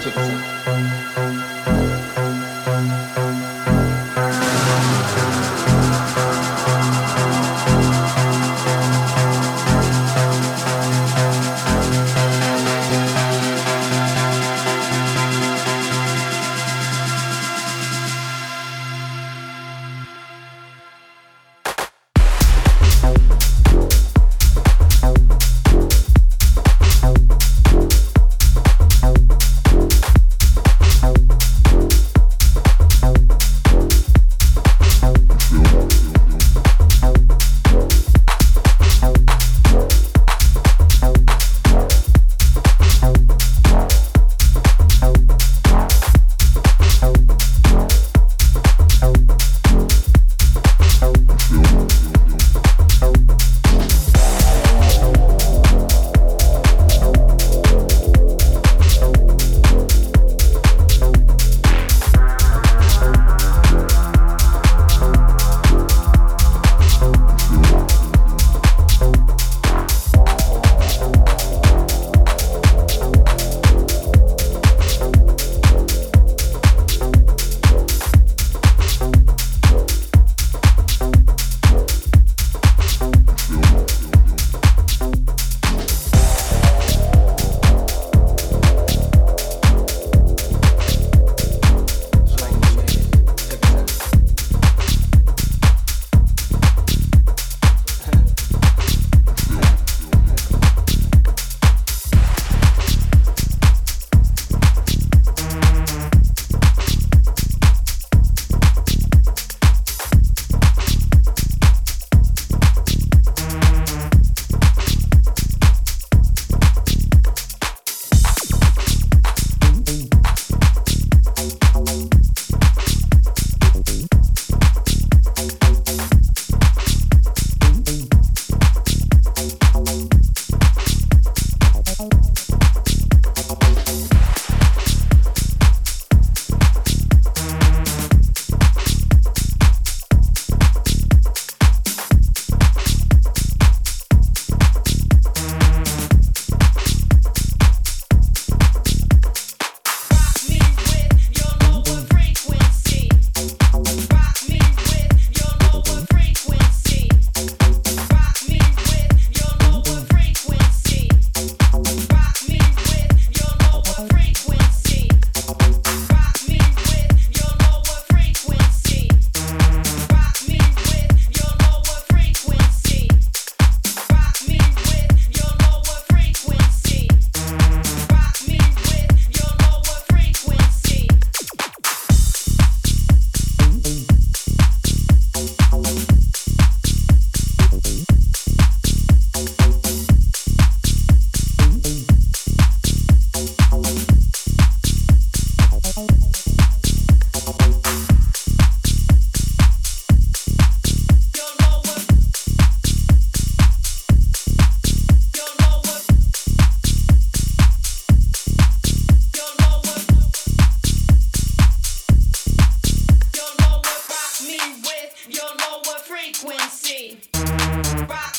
[0.00, 1.43] 就是。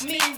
[0.06, 0.35] me.